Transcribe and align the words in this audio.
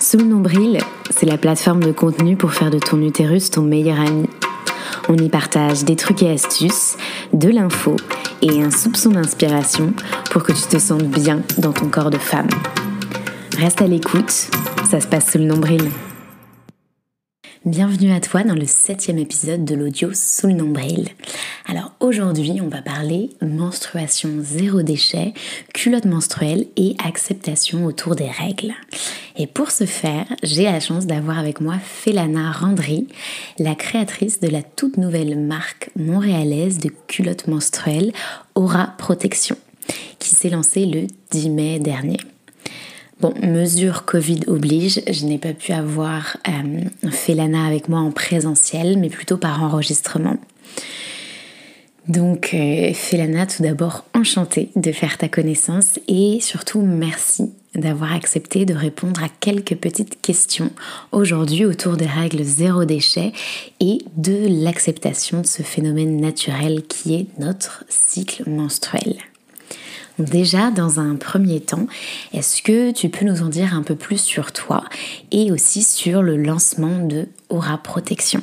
Sous 0.00 0.16
le 0.16 0.24
nombril, 0.24 0.78
c'est 1.10 1.26
la 1.26 1.36
plateforme 1.36 1.84
de 1.84 1.92
contenu 1.92 2.34
pour 2.34 2.54
faire 2.54 2.70
de 2.70 2.78
ton 2.78 3.02
utérus 3.02 3.50
ton 3.50 3.60
meilleur 3.60 4.00
ami. 4.00 4.30
On 5.10 5.16
y 5.16 5.28
partage 5.28 5.84
des 5.84 5.94
trucs 5.94 6.22
et 6.22 6.30
astuces, 6.30 6.96
de 7.34 7.50
l'info 7.50 7.96
et 8.40 8.62
un 8.62 8.70
soupçon 8.70 9.10
d'inspiration 9.10 9.92
pour 10.30 10.42
que 10.42 10.52
tu 10.52 10.62
te 10.62 10.78
sentes 10.78 11.04
bien 11.04 11.42
dans 11.58 11.72
ton 11.72 11.88
corps 11.88 12.10
de 12.10 12.16
femme. 12.16 12.48
Reste 13.58 13.82
à 13.82 13.86
l'écoute, 13.86 14.48
ça 14.90 15.00
se 15.00 15.06
passe 15.06 15.32
sous 15.32 15.38
le 15.38 15.44
nombril. 15.44 15.90
Bienvenue 17.66 18.10
à 18.10 18.20
toi 18.20 18.42
dans 18.42 18.54
le 18.54 18.64
septième 18.64 19.18
épisode 19.18 19.66
de 19.66 19.74
l'audio 19.74 20.14
Sous 20.14 20.46
le 20.46 20.54
nombril. 20.54 21.10
Alors 21.66 21.92
aujourd'hui, 22.00 22.58
on 22.62 22.68
va 22.68 22.80
parler 22.80 23.28
menstruation 23.42 24.30
zéro 24.40 24.80
déchet, 24.80 25.34
culotte 25.74 26.06
menstruelle 26.06 26.68
et 26.76 26.96
acceptation 27.04 27.84
autour 27.84 28.16
des 28.16 28.30
règles. 28.30 28.72
Et 29.36 29.46
pour 29.46 29.72
ce 29.72 29.84
faire, 29.84 30.24
j'ai 30.42 30.62
la 30.62 30.80
chance 30.80 31.04
d'avoir 31.04 31.38
avec 31.38 31.60
moi 31.60 31.76
Felana 31.78 32.50
Randry, 32.50 33.08
la 33.58 33.74
créatrice 33.74 34.40
de 34.40 34.48
la 34.48 34.62
toute 34.62 34.96
nouvelle 34.96 35.38
marque 35.38 35.90
montréalaise 35.96 36.78
de 36.78 36.90
culottes 37.08 37.46
menstruelles 37.46 38.14
Aura 38.54 38.94
Protection, 38.96 39.58
qui 40.18 40.30
s'est 40.30 40.48
lancée 40.48 40.86
le 40.86 41.08
10 41.30 41.50
mai 41.50 41.78
dernier. 41.78 42.16
Bon, 43.20 43.34
mesure 43.42 44.06
Covid 44.06 44.40
oblige, 44.46 45.02
je 45.10 45.26
n'ai 45.26 45.36
pas 45.36 45.52
pu 45.52 45.72
avoir 45.72 46.38
euh, 46.48 47.10
Felana 47.10 47.66
avec 47.66 47.90
moi 47.90 48.00
en 48.00 48.12
présentiel, 48.12 48.98
mais 48.98 49.10
plutôt 49.10 49.36
par 49.36 49.62
enregistrement. 49.62 50.38
Donc, 52.08 52.54
euh, 52.54 52.94
Felana, 52.94 53.46
tout 53.46 53.62
d'abord, 53.62 54.06
enchantée 54.14 54.70
de 54.74 54.90
faire 54.90 55.18
ta 55.18 55.28
connaissance 55.28 56.00
et 56.08 56.38
surtout 56.40 56.80
merci 56.80 57.52
d'avoir 57.74 58.14
accepté 58.14 58.64
de 58.64 58.74
répondre 58.74 59.22
à 59.22 59.28
quelques 59.28 59.76
petites 59.76 60.22
questions 60.22 60.70
aujourd'hui 61.12 61.66
autour 61.66 61.98
des 61.98 62.06
règles 62.06 62.42
zéro 62.42 62.86
déchet 62.86 63.32
et 63.80 63.98
de 64.16 64.64
l'acceptation 64.64 65.42
de 65.42 65.46
ce 65.46 65.62
phénomène 65.62 66.20
naturel 66.20 66.84
qui 66.86 67.14
est 67.16 67.26
notre 67.38 67.84
cycle 67.90 68.48
menstruel. 68.48 69.18
Déjà, 70.20 70.70
dans 70.70 71.00
un 71.00 71.16
premier 71.16 71.60
temps, 71.60 71.86
est-ce 72.34 72.60
que 72.60 72.90
tu 72.90 73.08
peux 73.08 73.24
nous 73.24 73.40
en 73.42 73.48
dire 73.48 73.74
un 73.74 73.82
peu 73.82 73.94
plus 73.94 74.20
sur 74.20 74.52
toi 74.52 74.84
et 75.30 75.50
aussi 75.50 75.82
sur 75.82 76.22
le 76.22 76.36
lancement 76.36 77.06
de 77.06 77.26
Aura 77.48 77.78
Protection? 77.78 78.42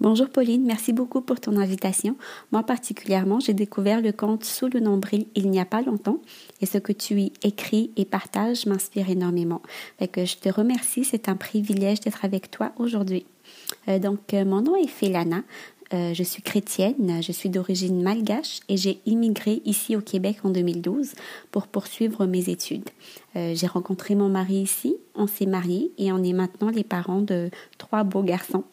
Bonjour 0.00 0.30
Pauline, 0.30 0.64
merci 0.64 0.94
beaucoup 0.94 1.20
pour 1.20 1.38
ton 1.38 1.58
invitation. 1.58 2.16
Moi 2.50 2.62
particulièrement, 2.62 3.40
j'ai 3.40 3.52
découvert 3.52 4.00
le 4.00 4.12
compte 4.12 4.44
Sous 4.44 4.68
le 4.68 4.80
nombril 4.80 5.26
il 5.34 5.50
n'y 5.50 5.60
a 5.60 5.66
pas 5.66 5.82
longtemps 5.82 6.20
et 6.62 6.66
ce 6.66 6.78
que 6.78 6.92
tu 6.92 7.20
y 7.20 7.32
écris 7.42 7.90
et 7.96 8.06
partages 8.06 8.64
m'inspire 8.64 9.10
énormément. 9.10 9.60
que 10.12 10.24
je 10.24 10.36
te 10.36 10.48
remercie, 10.48 11.04
c'est 11.04 11.28
un 11.28 11.36
privilège 11.36 12.00
d'être 12.00 12.24
avec 12.24 12.50
toi 12.50 12.72
aujourd'hui. 12.78 13.26
Euh, 13.88 13.98
donc, 13.98 14.34
euh, 14.34 14.44
mon 14.44 14.62
nom 14.62 14.76
est 14.76 14.88
Felana. 14.88 15.42
Euh, 15.94 16.12
je 16.12 16.22
suis 16.22 16.42
chrétienne, 16.42 17.22
je 17.22 17.32
suis 17.32 17.48
d'origine 17.48 18.02
malgache 18.02 18.60
et 18.68 18.76
j'ai 18.76 19.00
immigré 19.06 19.62
ici 19.64 19.96
au 19.96 20.00
Québec 20.00 20.38
en 20.44 20.50
2012 20.50 21.12
pour 21.50 21.66
poursuivre 21.66 22.26
mes 22.26 22.50
études. 22.50 22.88
j'ai 23.34 23.66
rencontré 23.66 24.14
mon 24.14 24.28
mari 24.28 24.56
ici, 24.56 24.96
on 25.14 25.26
s'est 25.26 25.46
mariés 25.46 25.92
et 25.96 26.12
on 26.12 26.22
est 26.22 26.32
maintenant 26.32 26.70
les 26.70 26.84
parents 26.84 27.22
de 27.22 27.50
trois 27.78 28.04
beaux 28.04 28.22
garçons. 28.22 28.64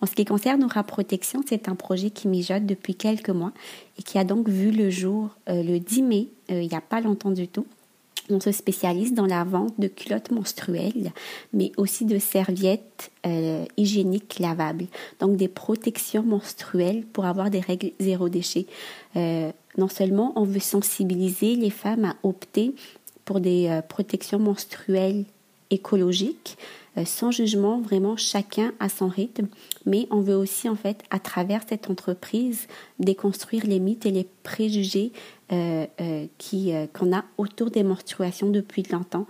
En 0.00 0.06
ce 0.06 0.14
qui 0.14 0.24
concerne 0.24 0.64
Aura 0.64 0.82
Protection, 0.82 1.42
c'est 1.48 1.68
un 1.68 1.76
projet 1.76 2.10
qui 2.10 2.26
mijote 2.26 2.66
depuis 2.66 2.96
quelques 2.96 3.30
mois 3.30 3.52
et 3.98 4.02
qui 4.02 4.18
a 4.18 4.24
donc 4.24 4.48
vu 4.48 4.72
le 4.72 4.90
jour 4.90 5.30
le 5.46 5.78
10 5.78 6.02
mai, 6.02 6.28
il 6.48 6.68
n'y 6.68 6.74
a 6.74 6.80
pas 6.80 7.00
longtemps 7.00 7.30
du 7.30 7.46
tout. 7.46 7.66
On 8.30 8.40
se 8.40 8.52
spécialise 8.52 9.14
dans 9.14 9.26
la 9.26 9.44
vente 9.44 9.78
de 9.78 9.88
culottes 9.88 10.30
menstruelles, 10.30 11.12
mais 11.52 11.72
aussi 11.76 12.04
de 12.04 12.18
serviettes 12.18 13.10
euh, 13.26 13.64
hygiéniques 13.76 14.38
lavables, 14.38 14.86
donc 15.20 15.36
des 15.36 15.48
protections 15.48 16.22
menstruelles 16.22 17.04
pour 17.12 17.24
avoir 17.24 17.50
des 17.50 17.60
règles 17.60 17.92
zéro 17.98 18.28
déchet. 18.28 18.66
Euh, 19.16 19.50
non 19.76 19.88
seulement 19.88 20.32
on 20.36 20.44
veut 20.44 20.60
sensibiliser 20.60 21.56
les 21.56 21.70
femmes 21.70 22.04
à 22.04 22.16
opter 22.22 22.74
pour 23.24 23.40
des 23.40 23.68
euh, 23.68 23.82
protections 23.82 24.38
menstruelles 24.38 25.24
écologiques, 25.70 26.58
sans 27.06 27.30
jugement, 27.30 27.80
vraiment 27.80 28.18
chacun 28.18 28.74
à 28.78 28.90
son 28.90 29.08
rythme, 29.08 29.48
mais 29.86 30.06
on 30.10 30.20
veut 30.20 30.36
aussi 30.36 30.68
en 30.68 30.76
fait 30.76 31.02
à 31.08 31.18
travers 31.18 31.62
cette 31.66 31.88
entreprise 31.88 32.68
déconstruire 32.98 33.64
les 33.64 33.80
mythes 33.80 34.04
et 34.04 34.10
les 34.10 34.28
préjugés 34.42 35.12
euh, 35.52 35.86
euh, 36.00 36.26
qui 36.38 36.72
qu'on 36.92 37.14
a 37.14 37.24
autour 37.38 37.70
des 37.70 37.82
menstruations 37.82 38.50
depuis 38.50 38.82
longtemps 38.84 39.26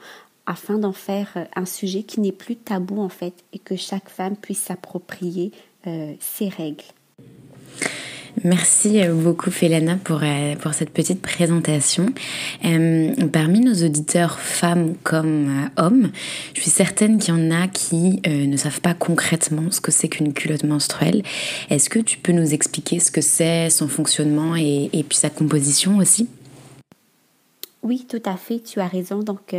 afin 0.47 0.79
d'en 0.79 0.93
faire 0.93 1.47
un 1.55 1.67
sujet 1.67 2.03
qui 2.03 2.21
n'est 2.21 2.33
plus 2.33 2.57
tabou 2.57 3.01
en 3.01 3.09
fait 3.09 3.45
et 3.53 3.59
que 3.59 3.77
chaque 3.77 4.09
femme 4.09 4.37
puisse 4.37 4.61
s'approprier 4.61 5.53
ses 6.21 6.49
règles. 6.49 6.85
Merci 8.45 9.01
beaucoup 9.09 9.53
Félana 9.53 9.97
pour, 10.03 10.21
euh, 10.25 10.57
pour 10.57 10.75
cette 10.75 10.91
petite 10.91 11.23
présentation. 11.23 12.07
Euh, 12.65 13.15
parmi 13.33 13.61
nos 13.61 13.75
auditeurs 13.87 14.41
femmes 14.41 14.95
comme 15.05 15.49
euh, 15.49 15.83
hommes, 15.83 16.11
je 16.53 16.61
suis 16.61 16.71
certaine 16.71 17.19
qu'il 17.19 17.35
y 17.35 17.37
en 17.37 17.53
a 17.53 17.69
qui 17.69 18.21
ne 18.27 18.57
savent 18.57 18.81
pas 18.81 18.95
concrètement 18.95 19.71
ce 19.71 19.81
que 19.81 19.93
c'est 19.93 20.09
qu'une 20.09 20.33
culotte 20.33 20.65
menstruelle. 20.65 21.23
Est-ce 21.71 21.89
que 21.89 22.01
tu 22.01 22.19
peux 22.19 22.33
nous 22.33 22.53
expliquer 22.53 22.99
ce 22.99 23.13
que 23.13 23.21
c'est, 23.21 23.71
son 23.71 23.87
fonctionnement 23.87 24.57
et, 24.57 24.91
et, 24.93 25.05
puis 25.05 25.19
sa 25.19 25.31
composition 25.31 25.99
aussi? 25.99 26.29
Oui, 27.85 28.07
tout 28.09 28.23
à 28.25 28.37
fait, 28.37 28.59
tu 28.59 28.81
as 28.81 28.89
raison. 28.89 29.21
Donc, 29.21 29.55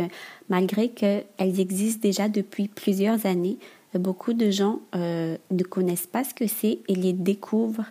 malgré 0.50 0.88
qu'elles 0.90 1.24
existent 1.38 2.00
déjà 2.02 2.28
depuis 2.28 2.68
plusieurs 2.68 3.24
années, 3.24 3.56
beaucoup 3.94 4.34
de 4.34 4.50
gens 4.50 4.80
ne 4.94 5.62
connaissent 5.62 6.06
pas 6.06 6.24
ce 6.24 6.34
que 6.34 6.46
c'est 6.46 6.80
et 6.88 6.94
les 6.94 7.12
découvrent 7.12 7.84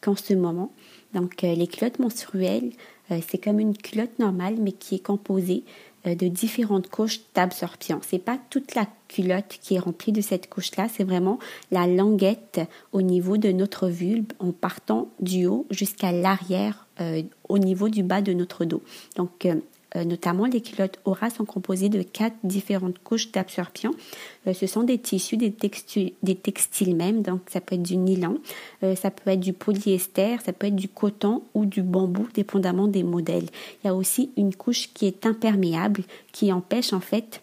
qu'en 0.00 0.16
ce 0.16 0.34
moment. 0.34 0.72
Donc, 1.14 1.44
euh, 1.44 1.54
les 1.54 1.66
culottes 1.66 1.98
menstruelles, 1.98 2.72
euh, 3.10 3.20
c'est 3.28 3.38
comme 3.38 3.60
une 3.60 3.76
culotte 3.76 4.18
normale, 4.18 4.56
mais 4.58 4.72
qui 4.72 4.96
est 4.96 5.04
composée 5.04 5.64
euh, 6.06 6.14
de 6.14 6.28
différentes 6.28 6.88
couches 6.88 7.20
d'absorption. 7.34 8.00
C'est 8.06 8.18
pas 8.18 8.38
toute 8.50 8.74
la 8.74 8.86
culotte 9.08 9.58
qui 9.60 9.74
est 9.74 9.78
remplie 9.78 10.12
de 10.12 10.20
cette 10.20 10.48
couche-là, 10.50 10.88
c'est 10.92 11.04
vraiment 11.04 11.38
la 11.70 11.86
languette 11.86 12.60
au 12.92 13.00
niveau 13.00 13.38
de 13.38 13.50
notre 13.52 13.88
vulve 13.88 14.26
en 14.38 14.52
partant 14.52 15.08
du 15.20 15.46
haut 15.46 15.66
jusqu'à 15.70 16.12
l'arrière 16.12 16.86
au 17.48 17.58
niveau 17.58 17.88
du 17.88 18.02
bas 18.02 18.20
de 18.20 18.32
notre 18.32 18.64
dos. 18.64 18.82
Donc 19.14 19.46
notamment 19.94 20.44
les 20.44 20.60
culottes 20.60 20.98
Aura 21.04 21.30
sont 21.30 21.44
composées 21.44 21.88
de 21.88 22.02
quatre 22.02 22.36
différentes 22.44 22.98
couches 22.98 23.32
d'absorption. 23.32 23.92
Euh, 24.46 24.52
ce 24.52 24.66
sont 24.66 24.82
des 24.82 24.98
tissus, 24.98 25.36
des 25.36 25.52
textiles, 25.52 26.12
des 26.22 26.34
textiles 26.34 26.94
même, 26.94 27.22
donc 27.22 27.40
ça 27.48 27.60
peut 27.60 27.74
être 27.74 27.82
du 27.82 27.96
nylon, 27.96 28.38
euh, 28.82 28.94
ça 28.94 29.10
peut 29.10 29.30
être 29.30 29.40
du 29.40 29.52
polyester, 29.52 30.36
ça 30.44 30.52
peut 30.52 30.66
être 30.66 30.76
du 30.76 30.88
coton 30.88 31.42
ou 31.54 31.64
du 31.64 31.82
bambou, 31.82 32.28
dépendamment 32.34 32.86
des 32.86 33.02
modèles. 33.02 33.46
Il 33.82 33.86
y 33.86 33.90
a 33.90 33.94
aussi 33.94 34.30
une 34.36 34.54
couche 34.54 34.90
qui 34.92 35.06
est 35.06 35.24
imperméable, 35.24 36.02
qui 36.32 36.52
empêche 36.52 36.92
en 36.92 37.00
fait 37.00 37.40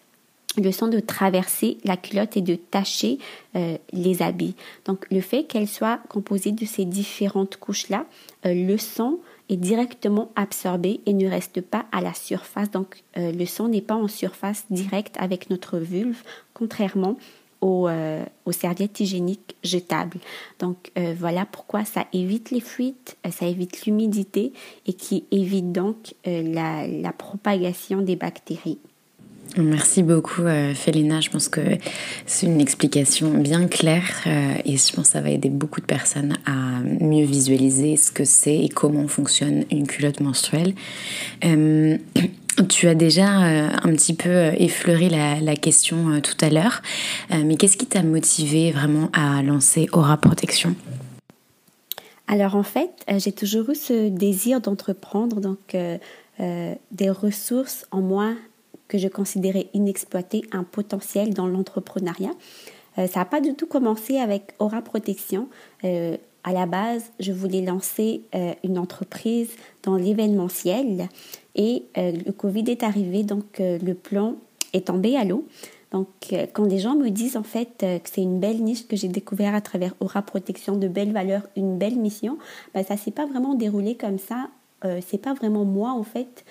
le 0.58 0.72
sang 0.72 0.88
de 0.88 1.00
traverser 1.02 1.78
la 1.84 1.98
culotte 1.98 2.38
et 2.38 2.42
de 2.42 2.56
tacher 2.56 3.20
les 3.92 4.22
habits. 4.22 4.56
Donc 4.86 5.06
le 5.12 5.20
fait 5.20 5.44
qu'elle 5.44 5.68
soit 5.68 6.00
composée 6.08 6.54
de 6.54 6.66
ces 6.66 6.86
différentes 6.86 7.58
couches-là, 7.58 8.06
le 8.46 8.78
sang 8.78 9.20
est 9.50 9.58
directement 9.58 10.32
absorbé 10.36 11.02
et 11.06 11.14
ne 11.14 11.30
reste 11.30 11.62
pas 11.62 11.86
à 11.92 12.02
la 12.02 12.14
surface. 12.14 12.72
Donc 12.72 13.04
euh, 13.18 13.32
le 13.32 13.46
sang 13.46 13.68
n'est 13.68 13.82
pas 13.82 13.96
en 13.96 14.08
surface 14.08 14.66
directe 14.70 15.16
avec 15.20 15.50
notre 15.50 15.78
vulve, 15.78 16.22
contrairement 16.54 17.18
aux, 17.62 17.88
euh, 17.88 18.24
serviettes 18.52 19.00
hygiéniques 19.00 19.56
jetables. 19.64 20.20
Donc 20.60 20.92
euh, 20.98 21.16
voilà 21.18 21.46
pourquoi 21.46 21.86
ça 21.86 22.06
évite 22.14 22.52
les 22.52 22.62
fuites, 22.62 23.18
ça 23.32 23.46
évite 23.46 23.86
l'humidité 23.86 24.54
et 24.86 24.94
qui 24.94 25.26
évite 25.32 25.72
donc 25.72 26.14
la 26.26 27.14
propagation 27.18 28.02
des 28.02 28.16
bactéries. 28.16 28.80
Merci 29.58 30.04
beaucoup, 30.04 30.42
euh, 30.42 30.74
Je 30.74 31.30
pense 31.30 31.48
que 31.48 31.62
c'est 32.26 32.46
une 32.46 32.60
explication 32.60 33.32
bien 33.38 33.68
claire 33.68 34.24
euh, 34.28 34.54
et 34.66 34.76
je 34.76 34.94
pense 34.94 35.08
que 35.08 35.12
ça 35.14 35.22
va 35.22 35.30
aider 35.30 35.50
beaucoup 35.50 35.80
de 35.80 35.86
personnes 35.86 36.38
à 36.46 36.82
mieux 36.84 37.26
visualiser 37.26 37.96
ce 37.96 38.12
que 38.12 38.26
c'est 38.26 38.58
et 38.58 38.70
comment 38.70 39.08
fonctionne 39.08 39.64
une 39.72 39.88
culotte 39.88 40.20
menstruelle. 40.20 40.74
Euh, 41.46 41.98
tu 42.70 42.90
as 42.90 42.96
déjà 42.96 43.46
euh, 43.46 43.70
un 43.82 43.94
petit 43.94 44.14
peu 44.14 44.52
effleuré 44.58 45.08
la, 45.08 45.40
la 45.40 45.56
question 45.56 46.20
tout 46.22 46.38
à 46.42 46.50
l'heure, 46.50 46.82
mais 47.32 47.56
qu'est-ce 47.56 47.78
qui 47.78 47.86
t'a 47.86 48.04
motivé 48.04 48.72
vraiment 48.72 49.10
à 49.14 49.42
lancer 49.42 49.88
Aura 49.94 50.18
Protection? 50.18 50.76
Alors 52.28 52.56
en 52.56 52.64
fait, 52.64 52.92
j'ai 53.18 53.32
toujours 53.32 53.70
eu 53.70 53.76
ce 53.76 54.10
désir 54.10 54.60
d'entreprendre 54.60 55.40
donc 55.40 55.76
des 56.40 57.10
ressources 57.10 57.86
en 57.92 58.02
moi 58.02 58.34
que 58.88 58.98
je 58.98 59.08
considérais 59.08 59.68
inexploité, 59.74 60.44
un 60.52 60.64
potentiel 60.64 61.34
dans 61.34 61.48
l'entrepreneuriat. 61.48 62.32
Euh, 62.98 63.08
ça 63.08 63.20
n'a 63.20 63.26
pas 63.26 63.42
du 63.42 63.56
tout 63.56 63.68
commencé 63.68 64.18
avec 64.18 64.54
Aura 64.60 64.82
Protection. 64.82 65.48
Euh, 65.84 66.18
à 66.44 66.54
la 66.54 66.66
base, 66.66 67.12
je 67.20 67.32
voulais 67.32 67.62
lancer 67.62 68.22
euh, 68.36 68.54
une 68.64 68.78
entreprise 68.78 69.50
dans 69.84 69.96
l'événementiel 69.96 71.10
et 71.56 71.86
le 71.96 72.32
Covid 72.32 72.66
est 72.68 72.84
arrivé, 72.84 73.24
donc 73.24 73.60
le 73.60 73.94
plan 73.94 74.36
est 74.74 74.88
tombé 74.88 75.16
à 75.16 75.24
l'eau. 75.24 75.48
Donc, 75.92 76.08
quand 76.52 76.66
les 76.66 76.80
gens 76.80 76.96
me 76.96 77.10
disent 77.10 77.38
en 77.38 77.44
fait 77.44 77.78
que 77.80 78.10
c'est 78.10 78.22
une 78.22 78.42
belle 78.42 78.62
niche 78.62 78.88
que 78.88 78.98
j'ai 78.98 79.08
découvert 79.08 79.56
à 79.56 79.62
travers 79.62 79.96
Aura 80.02 80.22
Protection, 80.22 80.76
de 80.76 80.90
belles 80.90 81.14
valeurs, 81.14 81.44
une 81.56 81.78
belle 81.78 81.96
mission, 81.96 82.38
ben, 82.74 82.84
ça 82.84 82.98
s'est 82.98 83.12
pas 83.12 83.26
vraiment 83.26 83.56
déroulé 83.56 83.96
comme 83.96 84.20
ça. 84.20 84.50
Euh, 84.84 85.00
c'est 85.08 85.18
pas 85.18 85.34
vraiment 85.34 85.64
moi 85.64 85.92
en 85.92 86.04
fait 86.04 86.44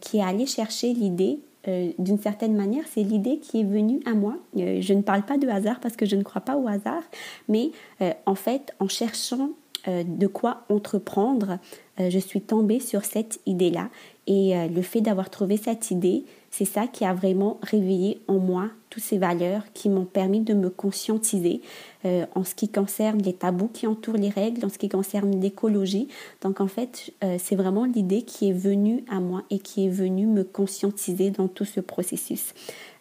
qui 0.00 0.18
est 0.18 0.22
allé 0.22 0.44
chercher 0.44 0.92
l'idée 0.92 1.38
euh, 1.66 1.92
d'une 1.98 2.18
certaine 2.18 2.54
manière, 2.54 2.84
c'est 2.88 3.02
l'idée 3.02 3.38
qui 3.38 3.60
est 3.60 3.64
venue 3.64 4.00
à 4.06 4.14
moi. 4.14 4.36
Euh, 4.56 4.80
je 4.80 4.94
ne 4.94 5.02
parle 5.02 5.22
pas 5.22 5.38
de 5.38 5.48
hasard 5.48 5.80
parce 5.80 5.96
que 5.96 6.06
je 6.06 6.16
ne 6.16 6.22
crois 6.22 6.42
pas 6.42 6.56
au 6.56 6.68
hasard, 6.68 7.02
mais 7.48 7.72
euh, 8.00 8.12
en 8.26 8.34
fait, 8.34 8.74
en 8.80 8.88
cherchant 8.88 9.50
de 9.86 10.26
quoi 10.26 10.64
entreprendre, 10.68 11.58
je 11.98 12.18
suis 12.18 12.42
tombée 12.42 12.80
sur 12.80 13.06
cette 13.06 13.40
idée-là. 13.46 13.88
Et 14.30 14.52
le 14.68 14.82
fait 14.82 15.00
d'avoir 15.00 15.30
trouvé 15.30 15.56
cette 15.56 15.90
idée, 15.90 16.24
c'est 16.50 16.64
ça 16.64 16.86
qui 16.86 17.04
a 17.04 17.12
vraiment 17.12 17.58
réveillé 17.62 18.20
en 18.26 18.38
moi 18.38 18.70
toutes 18.90 19.02
ces 19.02 19.18
valeurs 19.18 19.62
qui 19.74 19.88
m'ont 19.88 20.06
permis 20.06 20.40
de 20.40 20.54
me 20.54 20.70
conscientiser 20.70 21.60
euh, 22.04 22.24
en 22.34 22.42
ce 22.42 22.54
qui 22.54 22.68
concerne 22.68 23.20
les 23.22 23.34
tabous 23.34 23.68
qui 23.68 23.86
entourent 23.86 24.16
les 24.16 24.30
règles, 24.30 24.64
en 24.64 24.68
ce 24.68 24.78
qui 24.78 24.88
concerne 24.88 25.40
l'écologie. 25.40 26.08
Donc 26.40 26.60
en 26.60 26.68
fait, 26.68 27.12
euh, 27.22 27.36
c'est 27.38 27.56
vraiment 27.56 27.84
l'idée 27.84 28.22
qui 28.22 28.48
est 28.48 28.52
venue 28.52 29.04
à 29.10 29.20
moi 29.20 29.42
et 29.50 29.58
qui 29.58 29.86
est 29.86 29.90
venue 29.90 30.26
me 30.26 30.42
conscientiser 30.42 31.30
dans 31.30 31.48
tout 31.48 31.66
ce 31.66 31.80
processus. 31.80 32.54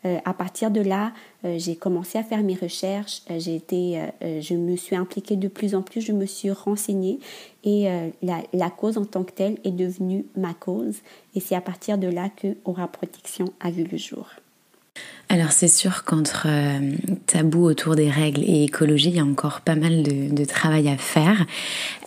Euh, 0.06 0.18
à 0.26 0.34
partir 0.34 0.72
de 0.72 0.82
là, 0.82 1.14
j'ai 1.44 1.76
commencé 1.76 2.18
à 2.18 2.24
faire 2.24 2.44
mes 2.44 2.56
recherches, 2.56 3.22
j'ai 3.38 3.56
été, 3.56 4.02
je 4.22 4.54
me 4.54 4.76
suis 4.76 4.96
impliquée 4.96 5.36
de 5.36 5.48
plus 5.48 5.76
en 5.76 5.82
plus, 5.82 6.02
je 6.02 6.12
me 6.12 6.26
suis 6.26 6.52
renseignée 6.52 7.20
et 7.64 7.88
la, 8.22 8.42
la, 8.52 8.70
cause 8.70 8.98
en 8.98 9.06
tant 9.06 9.24
que 9.24 9.32
telle 9.32 9.58
est 9.64 9.72
devenue 9.72 10.26
ma 10.36 10.54
cause. 10.54 10.98
Et 11.36 11.40
c'est 11.40 11.56
à 11.56 11.62
partir 11.62 11.98
de 11.98 12.08
là 12.08 12.30
que 12.30 12.58
Aura 12.66 12.88
Protection 12.88 13.46
a 13.62 13.72
vu 13.72 13.88
le 13.90 13.98
jour. 13.98 14.28
Alors 15.30 15.52
c'est 15.52 15.68
sûr 15.68 16.06
qu'entre 16.06 16.46
euh, 16.48 16.94
tabou 17.26 17.66
autour 17.66 17.96
des 17.96 18.10
règles 18.10 18.44
et 18.46 18.64
écologie, 18.64 19.10
il 19.10 19.16
y 19.18 19.20
a 19.20 19.26
encore 19.26 19.60
pas 19.60 19.76
mal 19.76 20.04
de, 20.04 20.46
travail 20.46 20.88
à 20.88 20.96
faire. 20.96 21.46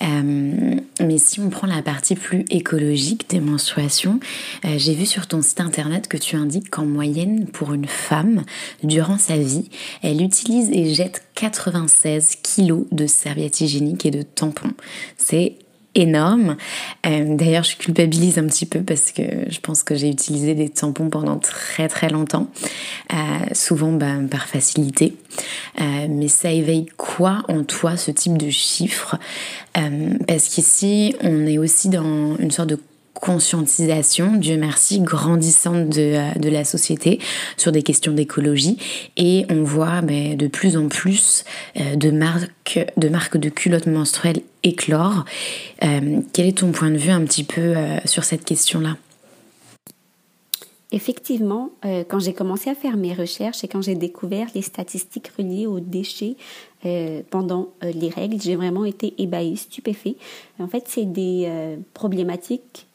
Euh, 0.01 0.77
mais 1.01 1.19
si 1.19 1.39
on 1.41 1.51
prend 1.51 1.67
la 1.67 1.83
partie 1.83 2.15
plus 2.15 2.47
écologique 2.49 3.29
des 3.29 3.41
menstruations, 3.41 4.21
euh, 4.65 4.77
j'ai 4.79 4.95
vu 4.95 5.05
sur 5.05 5.27
ton 5.27 5.43
site 5.43 5.61
internet 5.61 6.09
que 6.09 6.17
tu 6.17 6.37
indiques 6.37 6.71
qu'en 6.71 6.87
moyenne, 6.87 7.47
pour 7.47 7.75
une 7.75 7.87
femme, 7.87 8.43
durant 8.83 9.19
sa 9.19 9.37
vie, 9.37 9.69
elle 10.03 10.23
utilise 10.23 10.71
et 10.71 10.95
jette 10.95 11.23
96 11.35 12.37
kilos 12.43 12.87
de 12.91 13.07
serviettes 13.07 13.61
hygiéniques 13.61 14.07
et 14.07 14.11
de 14.11 14.23
tampons. 14.23 14.73
C'est 15.19 15.57
énorme. 15.95 16.57
Euh, 17.07 17.37
d'ailleurs, 17.37 17.65
je 17.65 17.77
culpabilise 17.77 18.39
un 18.39 18.47
petit 18.47 18.67
peu 18.67 18.81
parce 18.81 19.13
que 19.13 19.23
je 19.49 19.61
pense 19.61 19.83
que 19.83 19.95
j'ai 19.95 20.09
utilisé 20.09 20.55
des 20.55 20.69
tampons 20.69 21.11
pendant 21.11 21.39
très 21.39 21.89
très 21.89 22.09
longtemps, 22.09 22.49
euh, 23.13 23.17
souvent 23.53 23.93
ben, 23.93 24.29
par 24.29 24.47
facilité. 24.47 25.17
Euh, 25.81 26.07
mais 26.09 26.29
ça 26.29 26.51
éveille 26.51 26.87
quoi 26.97 27.43
en 27.49 27.65
toi 27.65 27.97
ce 27.97 28.11
type 28.11 28.37
de 28.37 28.51
chiffre? 28.51 29.17
Parce 30.27 30.49
qu'ici, 30.49 31.15
on 31.23 31.47
est 31.47 31.57
aussi 31.57 31.89
dans 31.89 32.37
une 32.37 32.51
sorte 32.51 32.69
de 32.69 32.79
conscientisation, 33.15 34.37
Dieu 34.37 34.57
merci, 34.57 35.01
grandissante 35.01 35.89
de, 35.89 36.15
euh, 36.15 36.39
de 36.39 36.49
la 36.49 36.65
société 36.65 37.19
sur 37.57 37.73
des 37.73 37.83
questions 37.83 38.13
d'écologie 38.13 38.79
et 39.17 39.45
on 39.51 39.63
voit 39.63 40.01
ben, 40.01 40.37
de 40.37 40.47
plus 40.47 40.77
en 40.77 40.89
plus 40.89 41.45
euh, 41.77 41.97
de, 41.97 42.11
marques, 42.11 42.81
de 42.97 43.09
marques 43.09 43.37
de 43.37 43.49
culottes 43.49 43.87
menstruelles 43.87 44.43
éclore. 44.63 45.25
Euh, 45.85 46.21
quel 46.33 46.47
est 46.47 46.59
ton 46.59 46.73
point 46.73 46.91
de 46.91 46.97
vue 46.97 47.11
un 47.11 47.25
petit 47.25 47.45
peu 47.45 47.75
sur 48.05 48.25
cette 48.25 48.45
question-là? 48.45 48.97
Effectivement, 50.93 51.71
quand 52.09 52.19
j'ai 52.19 52.33
commencé 52.33 52.69
à 52.69 52.75
faire 52.75 52.97
mes 52.97 53.15
recherches 53.15 53.63
et 53.63 53.69
quand 53.69 53.81
j'ai 53.81 53.95
découvert 53.95 54.49
les 54.55 54.63
statistiques 54.63 55.31
reliées 55.39 55.67
aux 55.67 55.79
déchets 55.79 56.37
pendant 57.31 57.69
les 57.83 58.09
règles, 58.09 58.41
j'ai 58.41 58.57
vraiment 58.57 58.85
été 58.85 59.15
ébahie, 59.19 59.57
stupéfait. 59.57 60.17
En 60.59 60.67
fait, 60.67 60.85
c'est 60.89 61.05
des 61.05 61.49
problématiques 61.95 62.87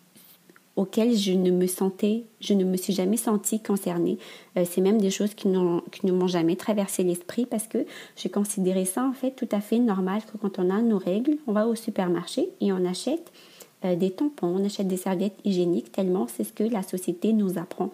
auxquelles 0.75 1.15
je 1.15 1.31
ne 1.31 1.51
me 1.51 1.67
sentais, 1.67 2.23
je 2.41 2.53
ne 2.53 2.63
me 2.63 2.75
suis 2.75 2.93
jamais 2.93 3.17
sentie 3.17 3.61
concernée. 3.61 4.17
Euh, 4.57 4.65
c'est 4.69 4.81
même 4.81 4.99
des 4.99 5.09
choses 5.09 5.33
qui, 5.33 5.47
ne 5.47 6.11
m'ont 6.11 6.27
jamais 6.27 6.55
traversé 6.55 7.03
l'esprit 7.03 7.45
parce 7.45 7.67
que 7.67 7.85
j'ai 8.15 8.29
considéré 8.29 8.85
ça 8.85 9.05
en 9.05 9.13
fait 9.13 9.31
tout 9.31 9.47
à 9.51 9.61
fait 9.61 9.79
normal 9.79 10.21
que 10.31 10.37
quand 10.37 10.59
on 10.59 10.69
a 10.69 10.81
nos 10.81 10.97
règles, 10.97 11.37
on 11.47 11.53
va 11.53 11.67
au 11.67 11.75
supermarché 11.75 12.49
et 12.59 12.73
on 12.73 12.85
achète 12.85 13.31
euh, 13.85 13.95
des 13.95 14.11
tampons, 14.11 14.57
on 14.59 14.65
achète 14.65 14.87
des 14.87 14.97
serviettes 14.97 15.37
hygiéniques 15.45 15.93
tellement 15.93 16.27
c'est 16.27 16.43
ce 16.43 16.51
que 16.51 16.63
la 16.63 16.83
société 16.83 17.31
nous 17.31 17.57
apprend. 17.57 17.91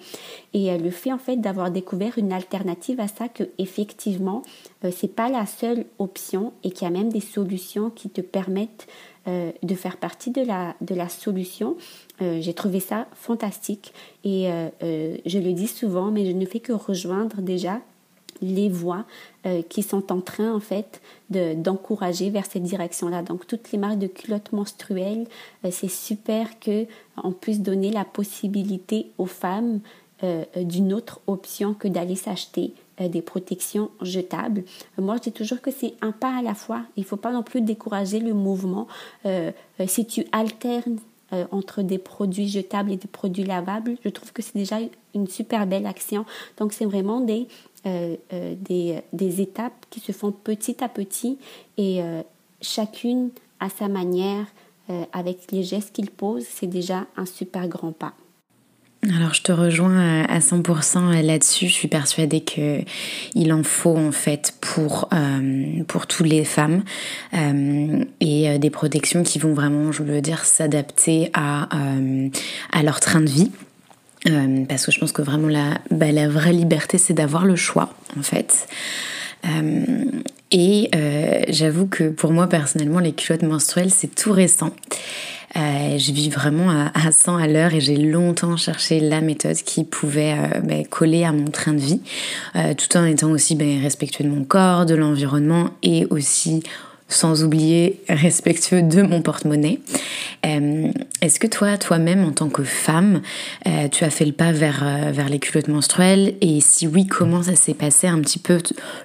Et 0.53 0.71
euh, 0.71 0.77
le 0.77 0.89
fait 0.89 1.13
en 1.13 1.19
fait 1.19 1.37
d'avoir 1.37 1.69
découvert 1.69 2.17
une 2.17 2.33
alternative 2.33 2.99
à 2.99 3.07
ça 3.07 3.27
que 3.27 3.43
effectivement 3.59 4.41
c'est 4.91 5.15
pas 5.15 5.29
la 5.29 5.45
seule 5.45 5.85
option 5.99 6.53
et 6.63 6.71
qu'il 6.71 6.85
y 6.85 6.87
a 6.87 6.91
même 6.91 7.11
des 7.11 7.19
solutions 7.19 7.91
qui 7.91 8.09
te 8.09 8.21
permettent 8.21 8.87
de 9.27 9.75
faire 9.75 9.97
partie 9.97 10.31
de 10.31 10.41
la, 10.41 10.75
de 10.81 10.95
la 10.95 11.07
solution, 11.07 11.75
euh, 12.21 12.39
j'ai 12.39 12.53
trouvé 12.53 12.79
ça 12.79 13.07
fantastique 13.13 13.93
et 14.23 14.51
euh, 14.51 14.69
euh, 14.83 15.17
je 15.25 15.39
le 15.39 15.53
dis 15.53 15.67
souvent, 15.67 16.11
mais 16.11 16.25
je 16.25 16.31
ne 16.31 16.45
fais 16.45 16.59
que 16.59 16.73
rejoindre 16.73 17.41
déjà 17.41 17.79
les 18.43 18.69
voix 18.69 19.05
qui 19.69 19.83
sont 19.83 20.11
en 20.11 20.19
train 20.19 20.51
en 20.51 20.59
fait 20.59 20.99
d'encourager 21.29 22.31
vers 22.31 22.47
cette 22.47 22.63
direction-là. 22.63 23.21
Donc 23.21 23.45
toutes 23.45 23.71
les 23.71 23.77
marques 23.77 23.99
de 23.99 24.07
culottes 24.07 24.51
menstruelles, 24.51 25.27
c'est 25.69 25.91
super 25.91 26.59
que 26.59 26.87
on 27.23 27.33
puisse 27.33 27.59
donner 27.59 27.91
la 27.91 28.03
possibilité 28.03 29.11
aux 29.19 29.27
femmes 29.27 29.79
d'une 30.55 30.91
autre 30.91 31.21
option 31.27 31.75
que 31.75 31.87
d'aller 31.87 32.15
s'acheter 32.15 32.73
des 33.09 33.21
protections 33.21 33.89
jetables. 34.01 34.63
Moi, 34.97 35.15
je 35.17 35.23
dis 35.23 35.31
toujours 35.31 35.61
que 35.61 35.71
c'est 35.71 35.93
un 36.01 36.11
pas 36.11 36.37
à 36.37 36.41
la 36.41 36.53
fois. 36.53 36.83
Il 36.97 37.01
ne 37.01 37.05
faut 37.05 37.17
pas 37.17 37.31
non 37.31 37.43
plus 37.43 37.61
décourager 37.61 38.19
le 38.19 38.33
mouvement. 38.33 38.87
si 39.87 40.05
tu 40.05 40.25
alternes 40.31 40.97
euh, 41.33 41.45
entre 41.51 41.81
des 41.81 41.97
produits 41.97 42.49
jetables 42.49 42.91
et 42.91 42.97
des 42.97 43.07
produits 43.07 43.45
lavables, 43.45 43.95
je 44.03 44.09
trouve 44.09 44.33
que 44.33 44.41
c'est 44.41 44.57
déjà 44.57 44.79
une 45.15 45.27
super 45.27 45.65
belle 45.65 45.85
action. 45.85 46.25
Donc 46.57 46.73
c'est 46.73 46.83
vraiment 46.83 47.21
des, 47.21 47.47
euh, 47.85 48.17
euh, 48.33 48.53
des, 48.59 48.99
des, 49.13 49.39
étapes 49.39 49.85
qui 49.89 50.01
se 50.01 50.11
font 50.11 50.33
petit 50.33 50.83
à 50.83 50.89
petit 50.89 51.37
et 51.77 52.01
chacune 52.59 53.29
à 53.61 53.69
sa 53.69 53.87
manière, 53.87 54.45
avec 55.13 55.51
les 55.53 55.63
gestes 55.63 55.93
qu'il 55.93 56.11
pose, 56.11 56.43
c'est 56.43 56.67
déjà 56.67 57.05
un 57.15 57.25
super 57.25 57.65
grand 57.69 57.93
pas. 57.93 58.13
Alors 59.09 59.33
je 59.33 59.41
te 59.41 59.51
rejoins 59.51 60.23
à 60.25 60.39
100% 60.39 61.21
là-dessus. 61.25 61.67
Je 61.67 61.73
suis 61.73 61.87
persuadée 61.87 62.41
que 62.41 62.81
il 63.33 63.51
en 63.51 63.63
faut 63.63 63.97
en 63.97 64.11
fait 64.11 64.53
pour 64.61 65.09
euh, 65.11 65.83
pour 65.87 66.05
toutes 66.05 66.27
les 66.27 66.45
femmes 66.45 66.83
euh, 67.33 68.05
et 68.19 68.49
euh, 68.49 68.57
des 68.59 68.69
protections 68.69 69.23
qui 69.23 69.39
vont 69.39 69.53
vraiment, 69.53 69.91
je 69.91 70.03
veux 70.03 70.21
dire, 70.21 70.45
s'adapter 70.45 71.31
à 71.33 71.67
à 72.71 72.83
leur 72.83 72.99
train 72.99 73.21
de 73.21 73.29
vie. 73.29 73.51
parce 74.69 74.85
que 74.85 74.91
je 74.91 74.99
pense 74.99 75.11
que 75.11 75.23
vraiment 75.23 75.47
la, 75.47 75.79
bah, 75.89 76.11
la 76.11 76.29
vraie 76.29 76.53
liberté, 76.53 76.99
c'est 76.99 77.13
d'avoir 77.13 77.45
le 77.45 77.55
choix, 77.55 77.89
en 78.19 78.21
fait. 78.21 78.67
Et 80.51 80.89
j'avoue 81.49 81.87
que 81.87 82.09
pour 82.09 82.31
moi, 82.31 82.47
personnellement, 82.47 82.99
les 82.99 83.13
culottes 83.13 83.43
menstruelles, 83.43 83.91
c'est 83.91 84.13
tout 84.13 84.31
récent. 84.31 84.71
Euh, 85.57 85.97
je 85.97 86.11
vis 86.13 86.29
vraiment 86.29 86.69
à, 86.69 87.11
100 87.11 87.35
à 87.35 87.47
l'heure 87.47 87.73
et 87.73 87.81
j'ai 87.81 87.97
longtemps 87.97 88.55
cherché 88.55 89.01
la 89.01 89.19
méthode 89.19 89.57
qui 89.57 89.83
pouvait 89.83 90.33
euh, 90.33 90.59
ben, 90.61 90.85
coller 90.85 91.25
à 91.25 91.33
mon 91.33 91.45
train 91.45 91.73
de 91.73 91.79
vie, 91.79 92.01
euh, 92.55 92.73
tout 92.73 92.95
en 92.95 93.03
étant 93.03 93.31
aussi 93.31 93.55
ben, 93.55 93.81
respectueux 93.81 94.23
de 94.23 94.29
mon 94.29 94.45
corps, 94.45 94.85
de 94.85 94.95
l'environnement 94.95 95.71
et 95.83 96.05
aussi 96.09 96.63
sans 97.11 97.43
oublier 97.43 98.01
respectueux 98.09 98.81
de 98.81 99.01
mon 99.01 99.21
porte-monnaie. 99.21 99.79
Est-ce 100.43 101.39
que 101.39 101.47
toi, 101.47 101.77
toi-même, 101.77 102.25
en 102.25 102.31
tant 102.31 102.49
que 102.49 102.63
femme, 102.63 103.21
tu 103.91 104.03
as 104.03 104.09
fait 104.09 104.25
le 104.25 104.31
pas 104.31 104.51
vers, 104.51 105.11
vers 105.11 105.29
les 105.29 105.37
culottes 105.39 105.67
menstruelles? 105.67 106.35
Et 106.41 106.61
si 106.61 106.87
oui, 106.87 107.05
comment 107.05 107.43
ça 107.43 107.55
s'est 107.55 107.75
passé 107.75 108.07
un 108.07 108.19
petit 108.21 108.39
peu 108.39 108.59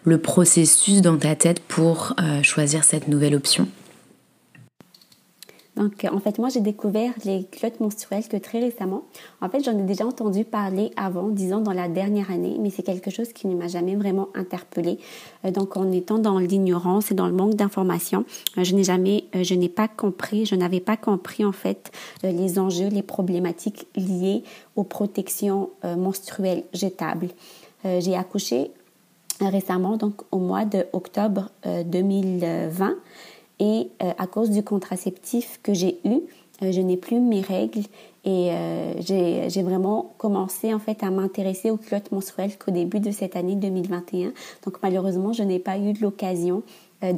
le 0.04 0.18
processus 0.18 1.02
dans 1.02 1.16
ta 1.18 1.34
tête 1.34 1.60
pour 1.60 2.14
choisir 2.42 2.84
cette 2.84 3.08
nouvelle 3.08 3.34
option? 3.34 3.68
Donc, 5.76 6.06
en 6.10 6.18
fait, 6.20 6.38
moi, 6.38 6.48
j'ai 6.48 6.60
découvert 6.60 7.12
les 7.26 7.44
culottes 7.44 7.80
menstruelles 7.80 8.26
que 8.26 8.38
très 8.38 8.60
récemment. 8.60 9.02
En 9.42 9.50
fait, 9.50 9.62
j'en 9.62 9.78
ai 9.78 9.82
déjà 9.82 10.06
entendu 10.06 10.42
parler 10.44 10.90
avant, 10.96 11.28
disons 11.28 11.60
dans 11.60 11.74
la 11.74 11.88
dernière 11.88 12.30
année, 12.30 12.56
mais 12.58 12.70
c'est 12.70 12.82
quelque 12.82 13.10
chose 13.10 13.34
qui 13.34 13.46
ne 13.46 13.54
m'a 13.54 13.68
jamais 13.68 13.94
vraiment 13.94 14.28
interpellée. 14.34 14.98
Euh, 15.44 15.50
donc, 15.50 15.76
en 15.76 15.92
étant 15.92 16.18
dans 16.18 16.38
l'ignorance 16.38 17.10
et 17.10 17.14
dans 17.14 17.26
le 17.26 17.34
manque 17.34 17.54
d'informations, 17.54 18.24
euh, 18.56 18.64
je 18.64 18.74
n'ai 18.74 18.84
jamais, 18.84 19.24
euh, 19.34 19.44
je 19.44 19.54
n'ai 19.54 19.68
pas 19.68 19.86
compris, 19.86 20.46
je 20.46 20.54
n'avais 20.54 20.80
pas 20.80 20.96
compris 20.96 21.44
en 21.44 21.52
fait 21.52 21.92
les 22.22 22.58
enjeux, 22.58 22.88
les 22.88 23.02
problématiques 23.02 23.86
liées 23.94 24.44
aux 24.76 24.84
protections 24.84 25.70
menstruelles 25.84 26.64
jetables. 26.72 27.28
J'ai 27.84 28.16
accouché 28.16 28.70
récemment, 29.40 29.96
donc 29.96 30.22
au 30.32 30.38
mois 30.38 30.64
d'octobre 30.64 31.50
2020. 31.64 32.96
Et 33.58 33.88
euh, 34.02 34.12
à 34.18 34.26
cause 34.26 34.50
du 34.50 34.62
contraceptif 34.62 35.60
que 35.62 35.74
j'ai 35.74 35.98
eu, 36.04 36.20
euh, 36.62 36.72
je 36.72 36.80
n'ai 36.80 36.96
plus 36.96 37.20
mes 37.20 37.40
règles 37.40 37.82
Et 38.24 38.50
j'ai 39.00 39.62
vraiment 39.62 40.14
commencé 40.18 40.74
en 40.74 40.80
fait 40.80 41.02
à 41.04 41.10
m'intéresser 41.10 41.70
aux 41.70 41.76
culottes 41.76 42.10
menstruelles 42.10 42.58
qu'au 42.58 42.72
début 42.72 42.98
de 42.98 43.12
cette 43.12 43.36
année 43.36 43.54
2021. 43.54 44.32
Donc 44.64 44.78
malheureusement, 44.82 45.32
je 45.32 45.44
n'ai 45.44 45.60
pas 45.60 45.78
eu 45.78 45.92
l'occasion 46.00 46.62
euh, 47.04 47.12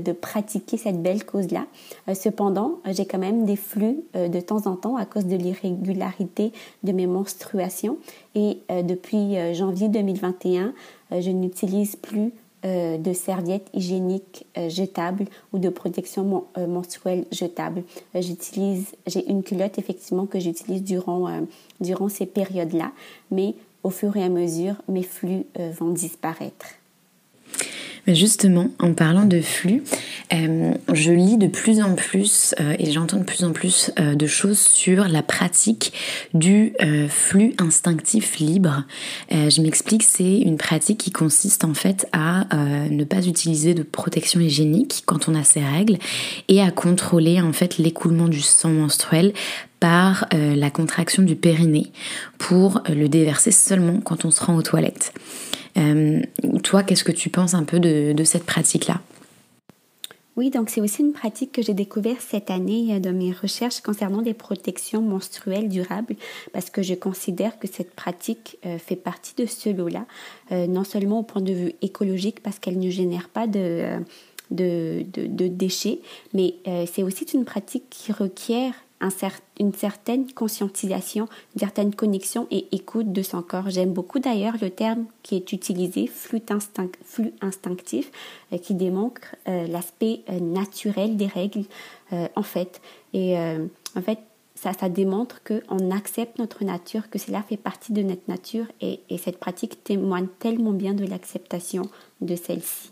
de, 0.00 0.12
pratiquer 0.12 0.76
cette 0.76 1.02
belle 1.02 1.24
cause-là. 1.24 1.66
Euh, 2.08 2.14
cependant, 2.14 2.78
j'ai 2.86 3.06
quand 3.06 3.18
même 3.18 3.44
des 3.44 3.56
flux 3.56 4.04
euh, 4.14 4.28
de 4.28 4.40
temps 4.40 4.68
en 4.68 4.76
temps 4.76 4.96
à 4.96 5.04
cause 5.04 5.26
de 5.26 5.34
l'irrégularité 5.34 6.52
de 6.84 6.92
mes 6.92 7.08
menstruations. 7.08 7.98
Et 8.36 8.58
depuis 8.68 9.34
janvier 9.54 9.88
2021, 9.88 10.72
je 11.10 11.30
n'utilise 11.30 11.96
plus 11.96 12.32
de 12.64 13.12
serviettes 13.12 13.68
hygiéniques 13.72 14.46
jetables 14.68 15.26
ou 15.52 15.58
de 15.58 15.68
protection 15.68 16.44
menstruelle 16.56 17.24
jetable. 17.32 17.84
j'utilise, 18.14 18.94
j'ai 19.06 19.28
une 19.30 19.42
culotte 19.42 19.78
effectivement 19.78 20.26
que 20.26 20.38
j'utilise 20.38 20.82
durant, 20.82 21.28
durant 21.80 22.08
ces 22.08 22.26
périodes-là, 22.26 22.92
mais 23.30 23.54
au 23.82 23.90
fur 23.90 24.16
et 24.16 24.22
à 24.22 24.28
mesure, 24.28 24.74
mes 24.88 25.02
flux 25.02 25.46
vont 25.78 25.90
disparaître. 25.90 26.66
Justement, 28.06 28.70
en 28.78 28.94
parlant 28.94 29.26
de 29.26 29.40
flux, 29.40 29.82
euh, 30.32 30.72
je 30.92 31.12
lis 31.12 31.36
de 31.36 31.46
plus 31.46 31.80
en 31.82 31.94
plus 31.94 32.54
euh, 32.60 32.74
et 32.78 32.90
j'entends 32.92 33.18
de 33.18 33.24
plus 33.24 33.44
en 33.44 33.52
plus 33.52 33.90
euh, 33.98 34.14
de 34.14 34.26
choses 34.26 34.58
sur 34.58 35.06
la 35.06 35.22
pratique 35.22 35.92
du 36.34 36.72
flux 37.08 37.54
instinctif 37.58 38.38
libre. 38.38 38.84
je 39.30 39.60
m'explique, 39.60 40.02
c'est 40.02 40.38
une 40.38 40.56
pratique 40.56 40.98
qui 40.98 41.10
consiste 41.10 41.64
en 41.64 41.74
fait 41.74 42.06
à 42.12 42.46
ne 42.90 43.04
pas 43.04 43.26
utiliser 43.26 43.74
de 43.74 43.82
protection 43.82 44.40
hygiénique 44.40 45.02
quand 45.06 45.28
on 45.28 45.34
a 45.34 45.44
ses 45.44 45.60
règles 45.60 45.98
et 46.48 46.60
à 46.62 46.70
contrôler 46.70 47.40
en 47.40 47.52
fait 47.52 47.78
l'écoulement 47.78 48.28
du 48.28 48.40
sang 48.40 48.70
menstruel 48.70 49.32
par 49.78 50.26
la 50.32 50.70
contraction 50.70 51.22
du 51.22 51.36
périnée 51.36 51.92
pour 52.38 52.82
le 52.88 53.08
déverser 53.08 53.50
seulement 53.50 54.00
quand 54.00 54.24
on 54.24 54.30
se 54.30 54.42
rend 54.42 54.56
aux 54.56 54.62
toilettes. 54.62 55.12
Euh, 55.80 56.20
toi, 56.62 56.82
qu'est-ce 56.82 57.04
que 57.04 57.12
tu 57.12 57.30
penses 57.30 57.54
un 57.54 57.64
peu 57.64 57.80
de, 57.80 58.24
cette 58.24 58.44
pratique-là? 58.44 59.00
Oui, 60.36 60.50
donc 60.50 60.70
c'est 60.70 60.80
aussi 60.80 61.02
une 61.02 61.12
pratique 61.12 61.52
que 61.52 61.60
j'ai 61.60 61.74
découverte 61.74 62.20
cette 62.20 62.50
année 62.50 62.94
euh, 62.94 62.98
dans 63.00 63.12
mes 63.12 63.32
recherches 63.32 63.80
concernant 63.80 64.20
les 64.20 64.34
protections 64.34 65.02
menstruelles 65.02 65.68
durables, 65.68 66.16
parce 66.52 66.70
que 66.70 66.82
je 66.82 66.94
considère 66.94 67.58
que 67.58 67.66
cette 67.66 67.94
pratique 67.94 68.58
euh, 68.64 68.78
fait 68.78 68.96
partie 68.96 69.34
de 69.36 69.46
ce 69.46 69.70
lot-là, 69.70 70.06
non 70.50 70.84
seulement 70.84 71.20
au 71.20 71.22
point 71.22 71.42
de 71.42 71.52
vue 71.52 71.72
écologique, 71.82 72.42
parce 72.42 72.58
qu'elle 72.58 72.78
ne 72.78 72.90
génère 72.90 73.28
pas 73.28 73.46
de, 73.46 73.98
de, 74.50 75.04
de 75.12 75.48
déchets, 75.48 76.00
mais 76.34 76.54
c'est 76.86 77.02
aussi 77.02 77.24
une 77.34 77.44
pratique 77.44 77.84
qui 77.88 78.10
requiert 78.10 78.74
une 79.58 79.72
certaine 79.72 80.32
conscientisation, 80.32 81.28
une 81.54 81.60
certaine 81.60 81.94
connexion 81.94 82.46
et 82.50 82.66
écoute 82.72 83.12
de 83.12 83.22
son 83.22 83.42
corps. 83.42 83.70
J'aime 83.70 83.92
beaucoup 83.92 84.18
d'ailleurs 84.18 84.54
le 84.60 84.70
terme 84.70 85.06
qui 85.22 85.36
est 85.36 85.52
utilisé, 85.52 86.06
flux, 86.06 86.42
instinctif, 87.40 88.10
euh, 88.52 88.58
qui 88.58 88.74
démontre 88.74 89.36
euh, 89.48 89.66
l'aspect 89.66 90.20
euh, 90.28 90.40
naturel 90.40 91.16
des 91.16 91.26
règles 91.26 91.64
en 92.34 92.42
fait. 92.42 92.80
Et 93.14 93.36
en 93.38 94.02
fait, 94.02 94.18
ça, 94.56 94.72
ça 94.72 94.88
démontre 94.88 95.44
qu'on 95.44 95.92
accepte 95.92 96.40
notre 96.40 96.64
nature, 96.64 97.08
que 97.08 97.20
cela 97.20 97.40
fait 97.40 97.56
partie 97.56 97.92
de 97.92 98.02
notre 98.02 98.24
nature 98.26 98.66
et 98.80 99.00
cette 99.16 99.38
pratique 99.38 99.84
témoigne 99.84 100.26
tellement 100.40 100.72
bien 100.72 100.92
de 100.92 101.04
l'acceptation 101.04 101.82
de 102.20 102.34
celle-ci. 102.34 102.90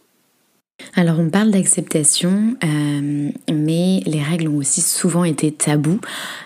Alors 0.95 1.19
on 1.19 1.29
parle 1.29 1.51
d'acceptation, 1.51 2.57
euh, 2.65 3.31
mais 3.53 4.01
les 4.07 4.23
règles 4.23 4.49
ont 4.49 4.57
aussi 4.57 4.81
souvent 4.81 5.25
été 5.25 5.53
tabous. 5.53 6.01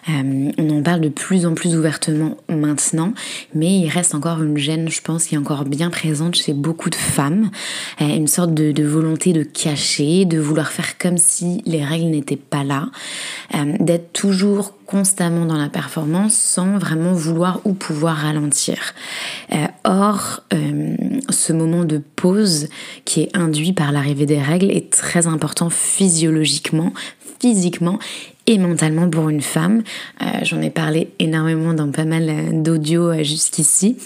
Euh, 0.09 0.51
on 0.59 0.71
en 0.71 0.83
parle 0.83 1.01
de 1.01 1.09
plus 1.09 1.47
en 1.47 1.55
plus 1.55 1.77
ouvertement 1.77 2.37
maintenant, 2.49 3.13
mais 3.55 3.79
il 3.79 3.89
reste 3.89 4.15
encore 4.15 4.43
une 4.43 4.59
gêne, 4.59 4.89
je 4.89 5.01
pense, 5.01 5.25
qui 5.25 5.35
est 5.35 5.39
encore 5.39 5.65
bien 5.65 5.91
présente 5.91 6.35
chez 6.35 6.53
beaucoup 6.53 6.91
de 6.91 6.95
femmes. 6.95 7.51
Euh, 8.01 8.17
une 8.17 8.27
sorte 8.27 8.53
de, 8.55 8.83
volonté 8.83 9.33
de 9.33 9.43
cacher, 9.43 10.25
de 10.25 10.39
vouloir 10.39 10.73
faire 10.73 10.99
comme 10.99 11.19
si 11.19 11.63
les 11.65 11.85
règles 11.85 12.07
n'étaient 12.07 12.37
pas 12.37 12.65
là, 12.65 12.89
d'être 13.81 14.13
toujours 14.13 14.75
constamment 14.93 15.47
dans 15.47 15.57
la 15.57 15.71
performance 15.71 16.35
sans 16.35 16.77
vraiment 16.77 17.15
vouloir 17.15 17.61
ou 17.65 17.73
pouvoir 17.73 18.17
ralentir. 18.17 18.93
or, 19.85 20.43
ce 21.31 21.53
moment 21.53 21.85
de 21.85 21.99
pause 21.99 22.69
qui 23.05 23.23
est 23.23 23.37
induit 23.37 23.73
par 23.73 23.91
l'arrivée 23.91 24.27
des 24.27 24.41
règles 24.41 24.71
est 24.71 24.93
très 24.93 25.27
important 25.27 25.71
physiologiquement, 25.71 26.93
physiquement 27.41 27.99
et 28.47 28.59
mentalement 28.59 29.09
pour 29.09 29.29
une 29.29 29.41
femme. 29.41 29.83
Euh, 30.21 30.27
j'en 30.43 30.61
ai 30.61 30.71
parlé 30.71 31.11
énormément 31.19 31.75
dans 31.75 31.91
pas 31.91 32.05
mal 32.05 32.63
d'audio 32.63 33.11
euh, 33.11 33.23
jusqu'ici. 33.23 33.97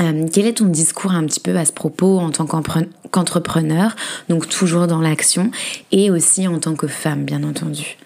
Euh, 0.00 0.26
quel 0.32 0.46
est 0.46 0.54
ton 0.54 0.66
discours 0.66 1.12
un 1.12 1.24
petit 1.24 1.40
peu 1.40 1.56
à 1.56 1.64
ce 1.64 1.72
propos 1.72 2.18
en 2.18 2.30
tant 2.30 2.46
qu'entrepreneur, 2.46 3.94
donc 4.28 4.48
toujours 4.48 4.88
dans 4.88 5.00
l'action, 5.00 5.52
et 5.92 6.10
aussi 6.10 6.48
en 6.48 6.58
tant 6.58 6.74
que 6.74 6.88
femme, 6.88 7.24
bien 7.24 7.44
entendu? 7.44 7.96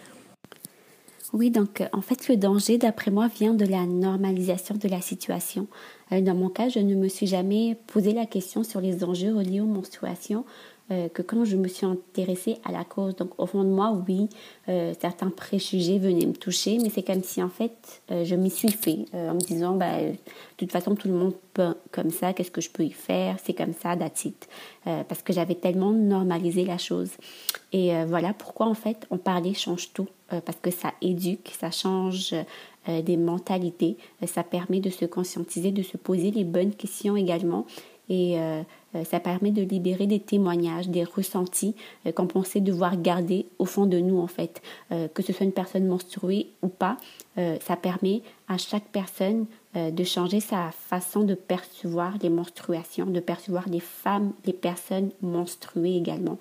Oui, 1.35 1.51
donc 1.51 1.83
en 1.93 2.01
fait, 2.01 2.29
le 2.29 2.37
danger, 2.37 2.79
d'après 2.79 3.11
moi, 3.11 3.29
vient 3.29 3.53
de 3.53 3.67
la 3.67 3.85
normalisation 3.85 4.77
de 4.77 4.89
la 4.89 5.03
situation. 5.03 5.67
Dans 6.11 6.35
mon 6.35 6.49
cas, 6.49 6.71
je 6.71 6.79
ne 6.79 6.95
me 6.95 7.09
suis 7.09 7.27
jamais 7.27 7.77
posé 7.87 8.13
la 8.13 8.25
question 8.25 8.65
sur 8.65 8.81
les 8.81 9.05
enjeux 9.05 9.35
reliés 9.37 9.61
aux 9.61 9.67
menstruations 9.67 10.45
euh, 10.91 11.11
que 11.11 11.21
quand 11.21 11.45
je 11.45 11.57
me 11.57 11.69
suis 11.69 11.85
intéressée 11.85 12.57
à 12.65 12.73
la 12.73 12.83
cause. 12.83 13.15
Donc 13.15 13.33
au 13.37 13.45
fond 13.45 13.63
de 13.63 13.69
moi, 13.69 13.93
oui, 14.09 14.31
euh, 14.71 14.95
certains 14.99 15.29
préjugés 15.29 15.99
venaient 15.99 16.25
me 16.25 16.33
toucher, 16.33 16.79
mais 16.81 16.89
c'est 16.89 17.03
comme 17.03 17.23
si 17.23 17.43
en 17.43 17.51
fait 17.51 18.01
euh, 18.11 18.25
je 18.25 18.35
m'y 18.35 18.49
suis 18.49 18.71
fait 18.71 19.05
en 19.13 19.35
me 19.35 19.41
disant, 19.41 19.77
bah, 19.77 20.01
de 20.01 20.17
toute 20.57 20.73
façon 20.73 20.95
tout 20.95 21.09
le 21.09 21.15
monde 21.15 21.35
peut 21.53 21.75
comme 21.93 22.11
ça, 22.11 22.33
qu'est-ce 22.33 22.51
que 22.51 22.63
je 22.63 22.71
peux 22.71 22.85
y 22.85 22.91
faire 22.91 23.37
C'est 23.45 23.53
comme 23.53 23.75
ça, 23.75 23.97
that's 23.97 24.25
it. 24.25 24.49
parce 24.85 25.21
que 25.23 25.35
j'avais 25.35 25.57
tellement 25.57 25.91
normalisé 25.91 26.65
la 26.65 26.79
chose. 26.79 27.11
Et 27.73 27.93
voilà 28.07 28.33
pourquoi 28.33 28.67
en 28.67 28.75
fait 28.75 29.07
on 29.11 29.19
parlait 29.19 29.53
change 29.53 29.93
tout, 29.93 30.09
parce 30.29 30.59
que 30.63 30.71
ça 30.71 30.95
éduque, 31.03 31.53
ça 31.59 31.71
change 31.71 32.35
des 32.87 33.17
mentalités, 33.19 33.99
ça 34.27 34.43
permet 34.43 34.81
de 34.81 34.91
se 34.91 35.05
conscientiser, 35.05 35.71
de 35.71 35.83
se 35.83 35.99
poser 35.99 36.31
les 36.31 36.45
bonnes 36.45 36.73
questions 36.73 37.17
également. 37.17 37.67
Et 38.09 38.39
euh, 38.95 39.05
ça 39.05 39.21
permet 39.21 39.51
de 39.51 39.63
libérer 39.63 40.07
des 40.07 40.21
témoignages, 40.21 40.89
des 40.89 41.05
ressentis 41.05 41.75
euh, 42.07 42.13
qu'on 42.13 42.27
pensait 42.27 42.61
devoir 42.61 43.01
garder 43.01 43.47
au 43.59 43.67
fond 43.67 43.85
de 43.85 43.99
nous 43.99 44.19
en 44.19 44.27
fait. 44.27 44.63
Euh, 44.93 45.09
que 45.09 45.23
ce 45.23 45.33
soit 45.33 45.45
une 45.45 45.53
personne 45.53 45.87
menstruée 45.87 46.49
ou 46.63 46.69
pas, 46.69 46.97
ça 47.61 47.77
permet 47.77 48.23
à 48.49 48.59
chaque 48.59 48.87
personne 48.91 49.47
de 49.77 50.03
changer 50.03 50.41
sa 50.41 50.73
façon 50.73 51.23
de 51.23 51.35
percevoir 51.35 52.15
les 52.21 52.31
menstruations, 52.31 53.07
de 53.07 53.21
percevoir 53.21 53.69
les 53.69 53.79
femmes, 53.79 54.33
les 54.45 54.53
personnes 54.53 55.13
menstruées 55.23 55.95
également. 55.95 56.39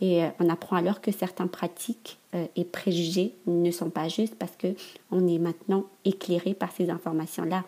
Et 0.00 0.24
on 0.40 0.48
apprend 0.48 0.74
alors 0.74 1.00
que 1.00 1.12
certaines 1.12 1.48
pratiques 1.48 2.18
et 2.56 2.64
préjugés 2.64 3.36
ne 3.46 3.70
sont 3.70 3.90
pas 3.90 4.08
justes 4.08 4.34
parce 4.34 4.56
que 4.56 4.74
on 5.12 5.28
est 5.28 5.38
maintenant 5.38 5.84
éclairé 6.04 6.52
par 6.52 6.72
ces 6.72 6.90
informations-là. 6.90 7.62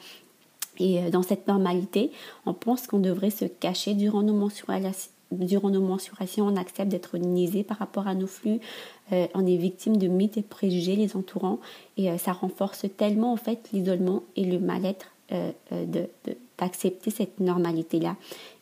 Et 0.78 0.98
euh, 0.98 1.10
dans 1.10 1.22
cette 1.22 1.46
normalité, 1.46 2.10
on 2.46 2.54
pense 2.54 2.86
qu'on 2.86 2.98
devrait 2.98 3.30
se 3.30 3.44
cacher 3.44 3.94
durant 3.94 4.22
nos 4.22 4.34
menstruations. 4.34 5.10
Durant 5.30 5.70
nos 5.70 5.80
menstruations, 5.80 6.46
on 6.46 6.56
accepte 6.56 6.90
d'être 6.90 7.16
niaisé 7.16 7.62
par 7.62 7.78
rapport 7.78 8.06
à 8.06 8.14
nos 8.14 8.26
flux. 8.26 8.60
Euh, 9.12 9.26
on 9.32 9.46
est 9.46 9.56
victime 9.56 9.96
de 9.96 10.06
mythes 10.06 10.36
et 10.36 10.42
préjugés 10.42 10.94
les 10.94 11.16
entourant. 11.16 11.58
Et 11.96 12.10
euh, 12.10 12.18
ça 12.18 12.32
renforce 12.32 12.84
tellement 12.98 13.32
en 13.32 13.38
fait 13.38 13.70
l'isolement 13.72 14.22
et 14.36 14.44
le 14.44 14.58
mal-être 14.58 15.06
d'accepter 16.58 17.10
cette 17.10 17.40
normalité-là. 17.40 18.16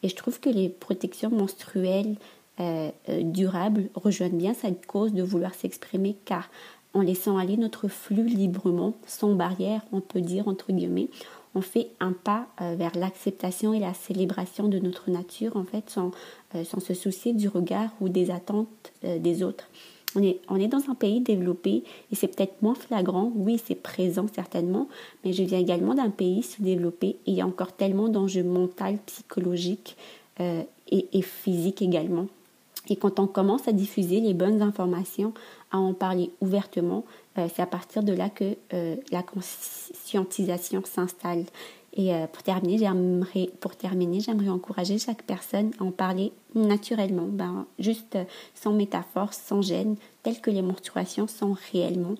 Et 0.04 0.08
je 0.08 0.14
trouve 0.14 0.38
que 0.38 0.48
les 0.48 0.68
protections 0.68 1.28
menstruelles 1.28 2.14
durables 3.08 3.88
rejoignent 3.96 4.38
bien 4.38 4.54
cette 4.54 4.86
cause 4.86 5.12
de 5.12 5.24
vouloir 5.24 5.52
s'exprimer 5.52 6.14
car 6.24 6.48
en 6.94 7.00
laissant 7.00 7.38
aller 7.38 7.56
notre 7.56 7.88
flux 7.88 8.26
librement, 8.26 8.94
sans 9.06 9.34
barrière, 9.34 9.82
on 9.92 10.00
peut 10.00 10.20
dire 10.20 10.48
entre 10.48 10.72
guillemets, 10.72 11.08
on 11.54 11.60
fait 11.60 11.88
un 12.00 12.12
pas 12.12 12.46
euh, 12.60 12.74
vers 12.76 12.96
l'acceptation 12.96 13.72
et 13.72 13.80
la 13.80 13.94
célébration 13.94 14.68
de 14.68 14.78
notre 14.78 15.10
nature, 15.10 15.56
en 15.56 15.64
fait, 15.64 15.90
sans, 15.90 16.12
euh, 16.54 16.64
sans 16.64 16.80
se 16.80 16.94
soucier 16.94 17.32
du 17.32 17.48
regard 17.48 17.90
ou 18.00 18.08
des 18.08 18.30
attentes 18.30 18.92
euh, 19.04 19.18
des 19.18 19.42
autres. 19.42 19.68
On 20.16 20.22
est, 20.22 20.40
on 20.48 20.56
est 20.56 20.66
dans 20.66 20.90
un 20.90 20.94
pays 20.94 21.20
développé 21.20 21.84
et 22.10 22.16
c'est 22.16 22.26
peut-être 22.26 22.62
moins 22.62 22.74
flagrant, 22.74 23.32
oui, 23.34 23.60
c'est 23.64 23.76
présent 23.76 24.26
certainement, 24.32 24.88
mais 25.24 25.32
je 25.32 25.44
viens 25.44 25.58
également 25.58 25.94
d'un 25.94 26.10
pays 26.10 26.42
sous-développé 26.42 27.08
et 27.08 27.18
il 27.26 27.34
y 27.34 27.40
a 27.40 27.46
encore 27.46 27.72
tellement 27.72 28.08
d'enjeux 28.08 28.42
mentaux, 28.42 28.98
psychologiques 29.06 29.96
et, 30.40 31.06
et 31.12 31.22
physiques 31.22 31.82
également. 31.82 32.26
Et 32.88 32.96
quand 32.96 33.20
on 33.20 33.26
commence 33.26 33.68
à 33.68 33.72
diffuser 33.72 34.20
les 34.20 34.34
bonnes 34.34 34.62
informations, 34.62 35.32
à 35.70 35.78
en 35.78 35.94
parler 35.94 36.30
ouvertement, 36.40 37.04
c'est 37.36 37.60
à 37.60 37.66
partir 37.66 38.02
de 38.02 38.12
là 38.12 38.28
que 38.28 38.56
la 39.12 39.22
conscientisation 39.22 40.82
s'installe. 40.84 41.44
Et 41.94 42.14
euh, 42.14 42.26
pour 42.28 42.42
terminer, 42.42 42.78
j'aimerais 42.78 43.50
pour 43.60 43.74
terminer, 43.74 44.20
j'aimerais 44.20 44.48
encourager 44.48 44.98
chaque 44.98 45.22
personne 45.22 45.72
à 45.80 45.84
en 45.84 45.90
parler 45.90 46.32
naturellement, 46.54 47.26
ben, 47.26 47.66
juste 47.78 48.14
euh, 48.14 48.24
sans 48.54 48.72
métaphore, 48.72 49.34
sans 49.34 49.60
gêne, 49.60 49.96
tel 50.22 50.40
que 50.40 50.50
les 50.50 50.62
menstruations 50.62 51.26
sont 51.26 51.56
réellement, 51.72 52.14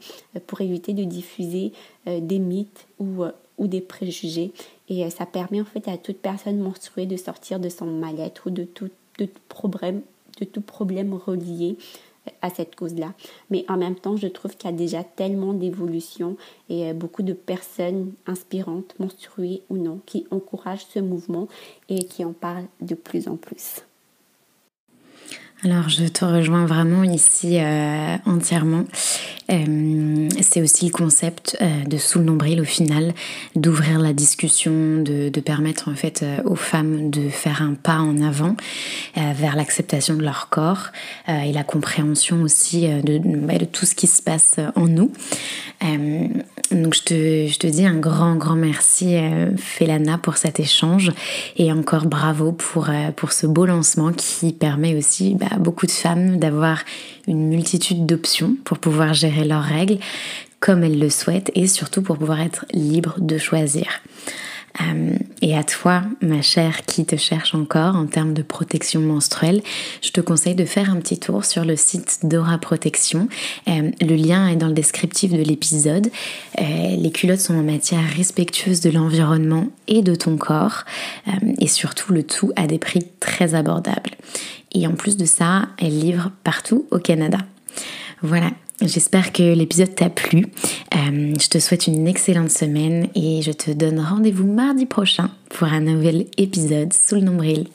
pour 0.47 0.61
éviter 0.61 0.93
de 0.93 1.05
diffuser 1.05 1.73
des 2.07 2.39
mythes 2.39 2.87
ou, 2.99 3.25
ou 3.59 3.67
des 3.67 3.83
préjugés. 3.83 4.53
Et 4.89 5.09
ça 5.11 5.27
permet 5.27 5.61
en 5.61 5.67
fait 5.67 5.87
à 5.87 5.99
toute 5.99 6.17
personne 6.17 6.59
menstruée 6.59 7.05
de 7.05 7.17
sortir 7.17 7.61
de 7.61 7.69
son 7.69 7.87
mal-être 7.87 8.47
ou 8.47 8.51
de 8.51 8.65
tout, 8.65 8.89
de 9.19 9.29
problème, 9.49 10.01
de 10.41 10.45
tout 10.45 10.61
problème 10.61 11.15
relié 11.15 11.77
à 12.43 12.51
cette 12.51 12.77
cause-là. 12.77 13.15
Mais 13.51 13.65
en 13.69 13.77
même 13.77 13.95
temps, 13.95 14.17
je 14.17 14.27
trouve 14.27 14.57
qu'il 14.57 14.71
y 14.71 14.75
a 14.75 14.77
déjà 14.77 15.03
tellement 15.03 15.53
d'évolutions 15.53 16.37
et 16.69 16.91
euh, 16.91 16.95
beaucoup 16.95 17.23
de 17.23 17.33
personnes 17.33 18.13
inspirantes, 18.27 18.95
menstruées 18.99 19.63
ou 19.71 19.77
non, 19.77 20.01
qui 20.07 20.27
encouragent 20.31 20.87
ce 20.87 21.01
mouvement 21.01 21.49
et 21.89 22.05
qui 22.05 22.25
en 22.25 22.33
parlent 22.33 22.69
de 22.81 22.95
plus 22.95 23.29
en 23.29 23.37
plus. 23.37 23.83
Alors 25.63 25.91
je 25.91 26.07
te 26.07 26.25
rejoins 26.25 26.65
vraiment 26.65 27.05
ici 27.05 27.59
euh, 27.59 28.17
entièrement. 28.25 28.85
Euh, 29.51 30.29
c'est 30.41 30.63
aussi 30.63 30.87
le 30.87 30.91
concept 30.91 31.59
euh, 31.61 31.85
de 31.85 31.99
sous 31.99 32.21
le 32.21 32.25
nombril 32.25 32.63
au 32.63 32.65
final, 32.65 33.13
d'ouvrir 33.57 33.99
la 33.99 34.15
discussion, 34.15 35.03
de, 35.03 35.29
permettre 35.41 35.89
en 35.89 35.95
fait 35.95 36.25
aux 36.45 36.55
femmes 36.55 37.11
de 37.11 37.29
faire 37.31 37.63
un 37.63 37.75
pas 37.75 37.97
en 37.97 38.21
avant 38.21 38.57
vers 39.17 39.57
l'acceptation 39.57 40.15
de 40.15 40.23
leur 40.23 40.51
corps 40.51 40.89
et 41.29 41.51
la 41.51 41.65
compréhension 41.65 42.43
aussi 42.43 42.87
de, 42.87 43.19
bah, 43.19 43.57
de, 43.57 43.65
tout 43.65 43.87
ce 43.87 43.95
qui 43.95 44.07
se 44.07 44.23
passe 44.23 44.57
en 44.77 44.87
nous. 44.87 45.11
donc 46.71 46.95
je 46.95 47.03
te, 47.03 47.47
je 47.49 47.59
te, 47.59 47.67
dis 47.67 47.87
un 47.87 47.97
grand 47.97 48.37
grand 48.37 48.55
merci 48.55 49.17
Felana 49.57 50.19
pour 50.19 50.37
cet 50.37 50.61
échange 50.61 51.11
et 51.57 51.73
encore 51.73 52.05
bravo 52.05 52.53
pour, 52.53 52.91
pour 53.17 53.33
ce 53.33 53.47
beau 53.47 53.65
lancement 53.65 54.13
qui 54.13 54.53
permet 54.53 54.95
aussi 54.95 55.35
bah, 55.35 55.50
beaucoup 55.59 55.87
de 55.87 55.91
femmes 55.91 56.39
d'avoir 56.39 56.83
une 57.27 57.49
multitude 57.49 58.07
d'options 58.07 58.57
pour 58.65 58.79
pouvoir 58.79 59.15
gérer 59.15 59.45
leurs 59.45 59.63
règles 59.63 59.99
comme 60.61 60.85
elles 60.85 60.99
le 60.99 61.11
souhaitent 61.11 61.51
et 61.55 61.67
surtout 61.67 62.03
pour 62.03 62.19
pouvoir 62.19 62.41
être 62.41 62.67
libres 62.73 63.17
de 63.19 63.39
choisir. 63.39 63.87
Euh, 64.81 65.17
et 65.43 65.57
à 65.57 65.65
toi, 65.65 66.03
ma 66.21 66.43
chère, 66.43 66.85
qui 66.85 67.05
te 67.05 67.17
cherche 67.17 67.55
encore 67.55 67.97
en 67.97 68.07
termes 68.07 68.35
de 68.35 68.43
protection 68.43 69.01
menstruelle, 69.01 69.63
je 70.03 70.11
te 70.11 70.21
conseille 70.21 70.55
de 70.55 70.65
faire 70.65 70.91
un 70.91 70.97
petit 70.97 71.19
tour 71.19 71.45
sur 71.45 71.65
le 71.65 71.77
site 71.77 72.21
Dora 72.23 72.59
Protection. 72.59 73.29
Euh, 73.69 73.91
le 74.01 74.15
lien 74.15 74.49
est 74.49 74.57
dans 74.57 74.69
le 74.69 74.75
descriptif 74.75 75.33
de 75.33 75.43
l'épisode. 75.43 76.09
Euh, 76.61 76.97
les 76.97 77.11
culottes 77.11 77.41
sont 77.41 77.55
en 77.55 77.63
matière 77.63 78.05
respectueuse 78.17 78.81
de 78.81 78.91
l'environnement 78.91 79.67
et 79.89 80.03
de 80.03 80.15
ton 80.15 80.37
corps, 80.37 80.85
et 81.59 81.67
surtout 81.67 82.13
le 82.13 82.23
tout 82.23 82.53
à 82.57 82.67
des 82.67 82.79
prix 82.79 83.07
très 83.19 83.55
abordables. 83.55 84.11
Et 84.73 84.87
en 84.87 84.93
plus 84.93 85.17
de 85.17 85.25
ça, 85.25 85.69
elle 85.79 85.99
livre 85.99 86.31
partout 86.45 86.87
au 86.91 86.99
Canada. 86.99 87.39
Voilà, 88.23 88.51
J'espère 88.83 89.33
que 89.33 89.43
l'épisode 89.43 89.95
t'a 89.95 90.09
plu. 90.09 90.47
Euh, 90.95 91.35
je 91.39 91.49
te 91.49 91.59
souhaite 91.59 91.87
une 91.87 92.09
excellente 92.09 92.51
semaine 92.51 93.09
et 93.15 93.43
je 93.43 93.53
te 93.53 93.71
donne 93.71 94.01
rendez-vous 94.01 94.47
mardi 94.47 94.87
prochain 94.87 95.31
pour 95.51 95.69
un 95.69 95.81
nouvel 95.81 96.27
épisode 96.39 96.93
sous 96.93 97.17
le 97.17 97.21
nombril. 97.21 97.67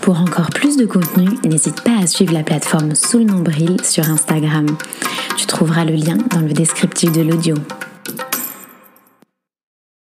Pour 0.00 0.20
encore 0.20 0.50
plus 0.50 0.76
de 0.76 0.86
contenu, 0.86 1.28
n'hésite 1.44 1.82
pas 1.82 1.98
à 2.00 2.06
suivre 2.06 2.32
la 2.32 2.44
plateforme 2.44 2.94
sous 2.94 3.18
le 3.18 3.24
nombril 3.24 3.76
sur 3.82 4.08
Instagram. 4.08 4.66
Tu 5.36 5.46
trouveras 5.46 5.84
le 5.84 5.94
lien 5.94 6.18
dans 6.30 6.40
le 6.40 6.52
descriptif 6.52 7.10
de 7.10 7.22
l'audio. 7.22 7.56